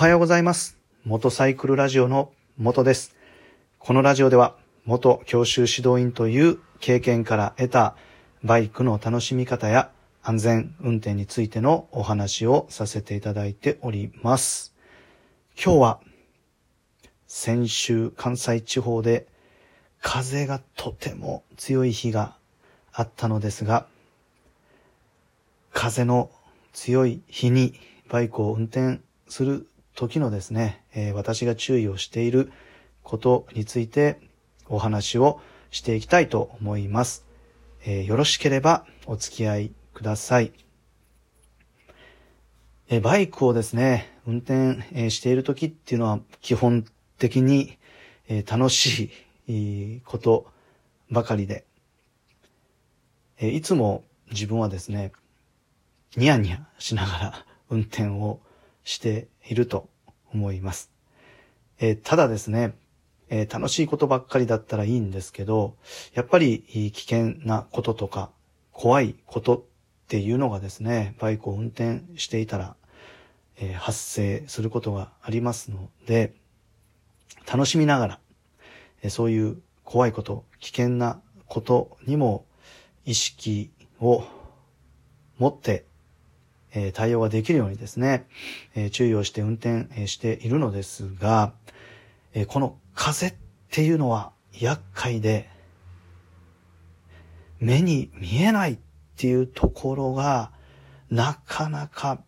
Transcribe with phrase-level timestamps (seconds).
[0.00, 0.78] おはようございます。
[1.04, 3.14] 元サイクルラジオの元です。
[3.78, 7.96] このラジオでは、元教習指導員という経験から得た
[8.42, 9.90] バイクの楽しみ方や
[10.22, 14.74] 安全運転についてのお話をさせていただいております。
[15.54, 16.00] 今日は、
[17.26, 19.26] 先週関西地方で
[20.00, 22.38] 風がとても強い日が
[22.90, 23.84] あったのですが、
[25.74, 26.30] 風の
[26.72, 27.74] 強い日に
[28.08, 32.52] バイクを運転する時のですね、えー私が注意をしている
[33.02, 34.20] ことについて
[34.68, 35.40] お話を
[35.70, 37.26] していきたいと思います。
[37.84, 40.52] えーよろしければお付き合いください。
[42.88, 46.84] えーバイクをですね、運転えーしている時っていうのは基本
[47.18, 47.78] 的に
[48.28, 49.10] えー楽し
[49.46, 50.46] いいいこと
[51.10, 51.64] ばかりで、
[53.38, 55.12] えーいつも自分はですね、
[56.16, 58.40] ニヤニヤしながら運転を
[58.84, 59.88] していると
[60.32, 60.90] 思います。
[61.78, 62.74] えーただですね、
[63.28, 65.76] えー楽しいことばっかりだったらいいんですけど、
[66.14, 66.60] やっぱり
[66.92, 68.30] 危険なこととか
[68.72, 69.62] 怖いことっ
[70.08, 72.76] ていうのがですね、バイクを運転していたら、
[73.56, 76.34] えー発生することがありますので、
[77.50, 78.18] 楽しみながら、
[79.02, 82.44] えーそういう怖いこと、危険なことにも
[83.04, 83.70] 意識
[84.00, 84.24] を
[85.38, 85.84] 持って、
[86.74, 88.26] え対応ができるようにですね、
[88.74, 91.52] え注意をして運転しているのですが、
[92.34, 93.34] えこの風っ
[93.70, 95.48] ていうのは厄介で、
[97.58, 98.78] 目に見えないっ
[99.16, 100.52] ていうところが、
[101.10, 102.22] なかなか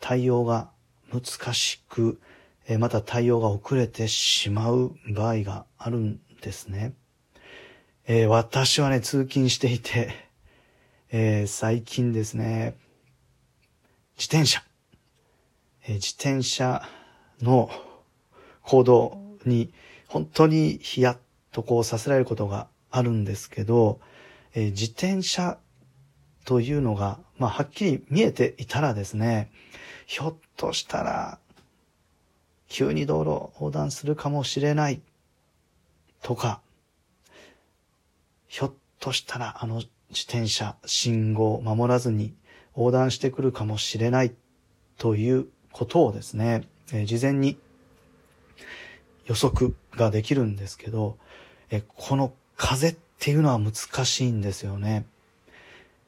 [0.00, 0.70] 対応が
[1.12, 2.20] 難しく、
[2.68, 6.94] えまた対応が遅れてしまう場合があるんですね。
[8.06, 10.12] えー私はね、通勤していて、
[11.10, 12.76] えー最近ですね、
[14.22, 14.62] 自転車、
[15.84, 16.88] え自転車
[17.40, 17.68] の
[18.62, 19.74] 行動に
[20.06, 21.16] 本当にヒヤッ
[21.50, 23.98] とこうさせられることがあるんですけど、
[24.54, 25.58] え自転車
[26.44, 29.50] というのが、まあ、はっきり見えていたらですね、
[30.06, 31.40] ひょっとしたら、
[32.68, 35.00] 急に道路を横断するかもしれない
[36.22, 36.60] とか、
[38.46, 42.36] ひょっとしたらあの自転車、信号を守らずに
[42.76, 44.32] 横断してくるかもしれない
[44.98, 47.58] ということをですね、えー事前に
[49.26, 51.16] 予測ができるんですけど、
[51.70, 55.06] えーこの風っていうのは難しいんですよね。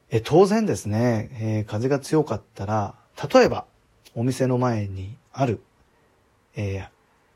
[0.09, 2.95] えー当然ですね、え風が強かったら、
[3.33, 3.65] 例えば
[4.15, 5.61] お店の前にある、
[6.55, 6.87] え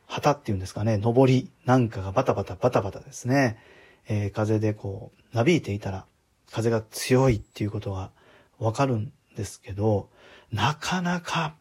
[0.07, 3.59] 旗っていうんですかね、上りなんかがバタバタバタバタですね、
[4.07, 6.05] え風でこう、なびいていたら、
[6.51, 8.09] 風が強いっていうことが
[8.57, 10.09] わかるんですけど、
[10.51, 11.55] なかなか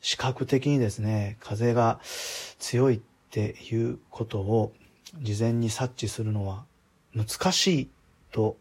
[0.00, 2.00] 視覚的にですね、風が
[2.58, 3.00] 強いっ
[3.30, 4.72] ていうことを
[5.20, 6.64] 事前に察知するのは
[7.14, 7.90] 難しい
[8.32, 8.56] と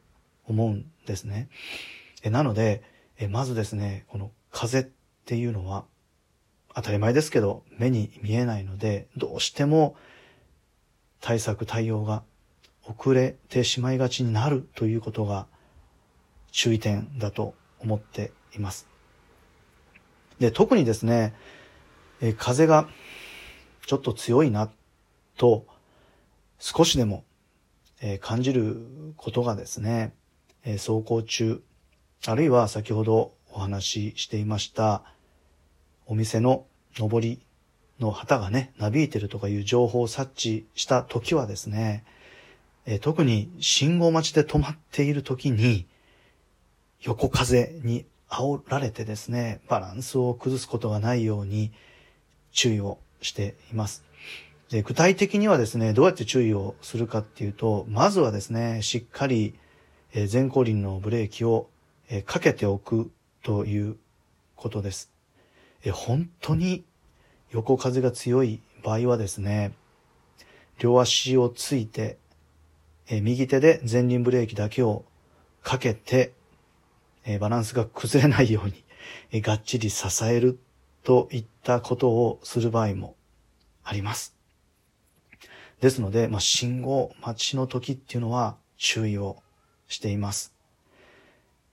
[0.48, 1.50] 思うんですね。
[2.24, 2.82] えなので、
[3.18, 4.88] えまずですね、この風っ
[5.26, 5.86] ていうのは
[6.76, 9.96] 当たり前ですけど目に見えないので、どうしても
[11.20, 12.24] 対策対応が
[12.86, 15.48] 遅れてしまいがちになるということが
[16.52, 18.88] 注意点だと思っています。
[20.40, 21.34] で、特にですね、
[22.22, 22.88] え風が
[23.86, 24.72] ちょっと強いな
[25.38, 25.66] と
[26.60, 27.24] 少しでも、
[28.02, 30.14] え感じることがですね、
[30.66, 31.62] え走行中、
[32.26, 35.04] あるいは先ほどお話ししていました
[36.06, 36.66] お店の
[36.98, 37.42] 上り
[38.00, 42.04] の旗がね、なびいてるとかいう情報を察知した時はですね、
[42.86, 45.86] え特に信号待ちで止まっている時に、
[47.06, 51.72] 横風に煽られてですね、バランスを崩すことがないように
[52.52, 54.04] 注意をしています。
[54.70, 59.54] で具体的にはですね、どうやって注意をするかっていうと、まずはですね、しっかり
[60.32, 61.70] 前後輪のブレーキを
[62.26, 63.12] かけておく
[63.44, 63.98] という
[64.56, 65.12] ことです。
[65.92, 66.86] 本当に
[67.52, 69.74] 横風が強い場合はですね、
[70.80, 72.18] 両足をついて、
[73.10, 75.04] 右手で前輪ブレーキだけを
[75.62, 76.32] かけて、
[77.26, 78.84] えーバランスが崩れないように、
[79.32, 80.60] えーがっちり支える
[81.04, 83.16] といったことをする場合も
[83.84, 84.36] あります。
[85.82, 89.44] ですので、まあ、信号待ちの時っていうのは注意を
[89.88, 90.54] しています。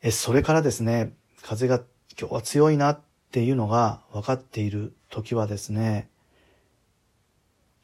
[0.03, 1.13] え、それからですね、
[1.43, 1.81] 風が
[2.19, 3.01] 今日は強いなっ
[3.31, 6.09] ていうのが分かっている時はですね、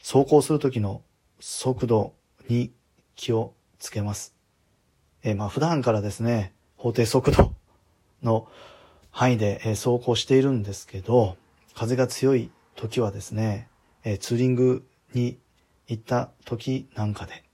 [0.01, 1.03] 走行する時の
[1.41, 2.15] 速度
[2.49, 2.73] に
[3.15, 4.35] 気をつけます。
[5.23, 7.53] えまあ普段からですね、法定速度
[8.23, 8.49] の
[9.11, 11.37] 範囲で走行しているんですけど、
[11.75, 13.69] 風が強い時はですね、
[14.21, 15.39] ツーリングに
[15.89, 17.45] 行った時なんかで、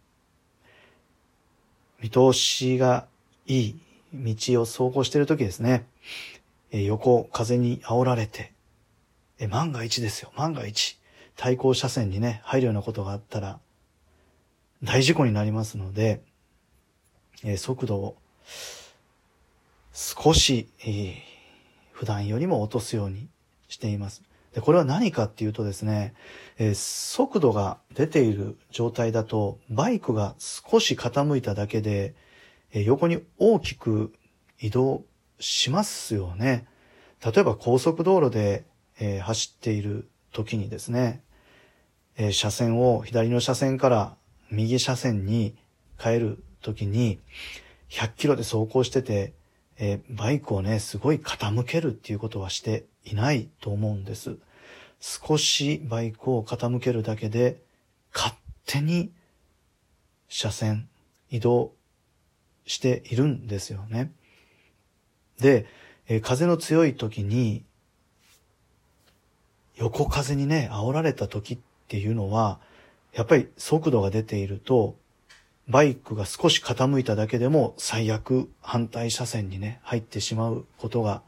[2.00, 3.06] 見通しが
[3.47, 3.81] いい
[4.12, 5.87] 道を走行している時ですね、
[6.70, 8.53] 横風に煽られて、
[9.49, 10.99] 万が一ですよ、万が一、
[11.37, 13.59] 対向車線にね、入るようなことがあったら、
[14.82, 16.23] 大事故になりますので、
[17.56, 18.17] 速度を
[19.92, 21.14] 少し、えー、
[21.92, 23.28] 普段よりも落とすように
[23.68, 24.22] しています。
[24.54, 26.14] で、これは何かっていうとですね、
[26.58, 32.14] えー、速度が出ている状態だと、バイクが少し傾いただけで、
[32.72, 34.12] えー、横に大きく
[34.60, 35.04] 移動
[35.38, 36.66] しますよね。
[37.24, 38.64] 例えば高速道路で、
[38.98, 41.22] えー、走っている時にですね、
[42.16, 44.16] え、車線を左の車線から
[44.50, 45.56] 右車線に
[45.98, 47.20] 変える時に、
[47.88, 49.34] 100キロで走行してて、
[49.78, 54.36] えー、バイクをね、すごい傾けるっていうことはしていないと思うんです。
[55.00, 57.62] 少しバイクを傾けるだけで、
[58.14, 58.34] 勝
[58.66, 59.12] 手に
[60.28, 60.88] 車線
[61.30, 61.72] 移動
[62.66, 64.12] しているんですよね。
[65.40, 65.66] で、
[66.06, 67.64] えー、風の強い時に、
[69.76, 71.58] 横風にね、煽られた時っ
[71.88, 72.60] ていうのは、
[73.12, 74.96] やっぱり速度が出ていると、
[75.72, 81.22] バイクが少し傾いただけでも最悪反対車線にね、入ってしまうことが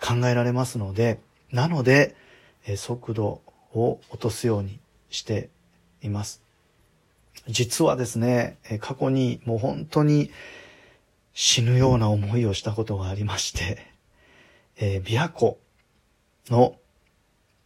[0.00, 1.18] 考えられますので、
[1.50, 2.14] なので、
[2.64, 3.42] え速度
[3.74, 4.78] を落とすように
[5.10, 5.50] して
[6.00, 6.42] います。
[7.48, 10.30] 実はですね、過去にもう本当に
[11.34, 13.78] 死ぬような思いをしたことがありまして、
[14.78, 15.58] えー、琵琶湖
[16.50, 16.78] の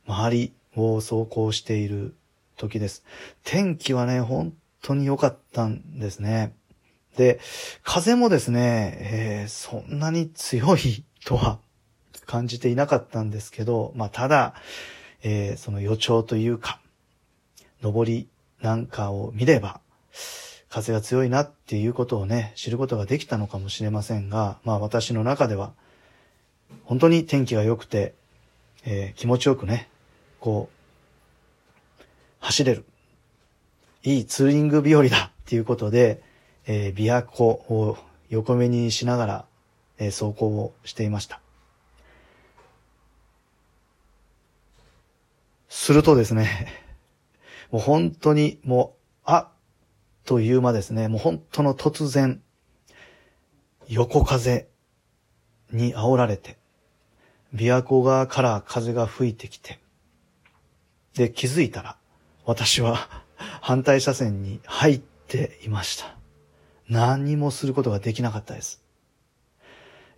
[0.07, 2.15] 周りを走行している
[2.57, 3.05] 時です。
[3.45, 6.55] 天気はね、本当に良かったんですね。
[7.17, 7.41] で、
[7.83, 11.59] 風もですね、えー、そんなに強いとは
[12.27, 14.55] 感じていなかったんですけど、まあ、ただ、
[15.23, 16.81] えー、その予兆というか、
[17.83, 18.29] 登り
[18.61, 19.81] なんかを見れば、
[20.69, 25.73] 風が強いなっていうことをね、知ることができたのかもしれませんが、まあ私の中では、
[26.85, 28.15] 本当に天気が良くて、
[28.85, 29.89] えー、気持ちよくね、
[30.39, 32.05] こう、
[32.39, 32.85] 走れる。
[34.03, 36.23] いいツーリング日和だっていうことで、
[36.67, 37.99] えー、琵琶湖を
[38.31, 39.45] 横目にしながら、
[39.99, 41.41] えー、走行をしていました。
[45.69, 46.69] するとですね、
[47.71, 49.49] もう本当にもう、あっ
[50.25, 52.43] という間ですね、もう本当の突然、
[53.89, 54.69] 横風
[55.73, 56.57] に煽られて、
[57.55, 59.79] 琵琶湖側から風が吹いてきて、
[61.15, 61.97] で、気づいたら、
[62.47, 63.25] 私は
[63.61, 66.17] 反対車線に入っていました。
[66.89, 68.83] 何もすることができなかったです。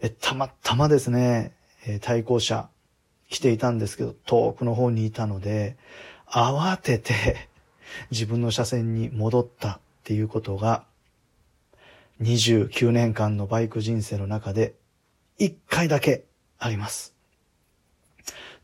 [0.00, 1.54] え、たまたまですね、
[1.86, 2.68] え対向車
[3.28, 5.76] 来ていたんですけど、遠くの方にいたので、
[6.26, 7.48] 慌てて
[8.10, 10.84] 自分の車線に戻ったっていうことが、
[12.20, 14.74] 29年間のバイク人生の中で
[15.38, 16.24] 1回だけ
[16.58, 17.14] あります。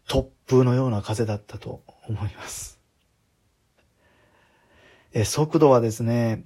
[0.06, 2.78] 突風のような風だったと思います。
[5.12, 6.44] え速度はですね、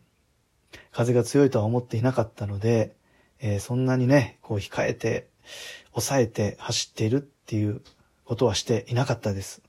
[0.90, 2.94] 風が強いとは思っていなかったので、
[3.40, 5.28] え、そんなにね、こう控えて、
[5.90, 7.82] 抑えて走っているっていう
[8.24, 9.62] ことはしていなかったです。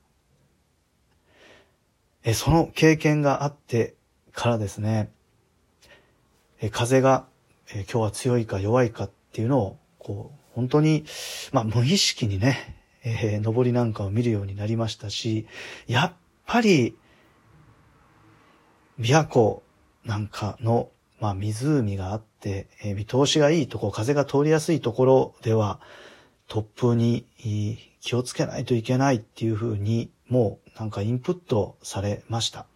[2.22, 3.96] えその経験があって
[4.32, 5.10] からですね、
[6.60, 7.26] え風が、
[7.72, 11.04] え今日は強いか弱いかっていうのを、こう、本当に、
[11.52, 15.46] まあ無意識にね、えー、登りなんかを見るようになりましたし、
[15.86, 16.12] やっ
[16.46, 16.96] ぱり、
[18.98, 19.62] 琵琶湖
[20.04, 25.80] なんかの、まあ、湖があって、えー、見通しがいいとこ、風が通りやすいところでは、
[26.48, 27.26] 突風に
[28.00, 32.66] 気をつけないといけないっていうふうに、もうなんかインプットされました。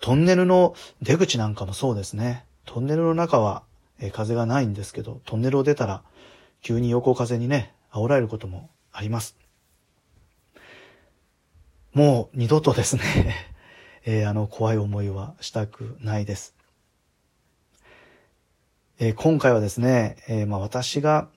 [0.00, 2.44] トンネルの出口なんかもそうですね。
[2.66, 3.62] トンネルの中は、
[3.98, 6.02] えー、風がないんですけど、トンネルを出たら
[6.62, 9.36] 急に横風にね、煽られることもあります。
[11.94, 13.55] もう二度とですね
[14.08, 16.54] えー、あの怖い思いはしたくないです。
[19.00, 21.28] えー、今回はですね、えー、まあ私が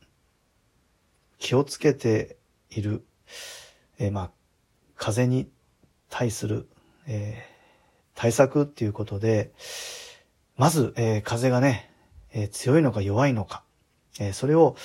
[1.39, 2.37] 気をつけて
[2.69, 3.03] いる、
[3.97, 4.31] えまあ
[4.95, 5.49] 風に
[6.09, 6.69] 対する、
[7.07, 7.43] え
[8.13, 9.51] 対策っていうことで、
[10.55, 11.91] まず、え風がね、
[12.33, 13.63] え強いのか弱いのか、
[14.19, 14.75] えそれを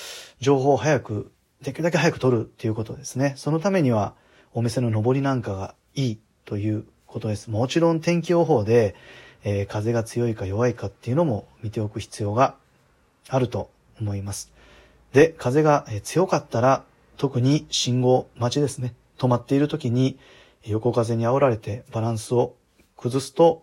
[0.41, 3.35] 情報を早く、できるだけ早く取るっていうことですね。
[3.37, 4.14] そのためには、
[4.53, 7.49] お店の上りなんかがいいということです。
[7.49, 8.97] もちろん天気予報で、
[9.44, 12.56] えー、風が強いか弱いかっていうのも見ておく必要が
[13.28, 14.52] あると思います。
[15.12, 16.85] で、風が強かったら、
[17.16, 18.94] 特に信号待ちですね。
[19.16, 20.18] 止まっている時に
[20.64, 22.56] 横風に煽られてバランスを
[22.97, 23.62] 崩すと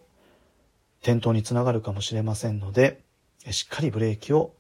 [1.02, 3.02] 転倒につながるかもしれませんので、
[3.50, 4.54] しっかりブレーキを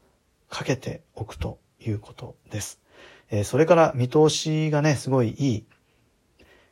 [0.50, 2.82] かけておくということです。
[3.46, 5.66] それから見通しがね、すごいいい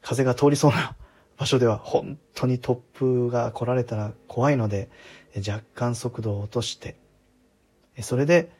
[0.02, 0.98] 風が通りそうな
[1.40, 4.90] 場所では本当に突風が来られたら怖いので、
[5.38, 6.98] 若干速度を落として、
[8.02, 8.52] それで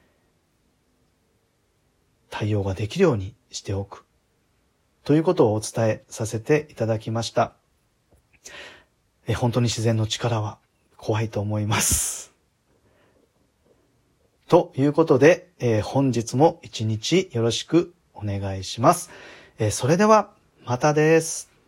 [2.30, 4.06] 対応ができるようにしておく。
[5.04, 7.54] ということをお伝えさせていただきました。
[9.36, 10.58] 本当に自然の力は
[10.96, 12.32] 怖いと思います。
[14.48, 19.10] ということで、え、本日も一日よろしくお願いします。
[19.60, 20.32] え、それでは、
[20.66, 21.59] またです。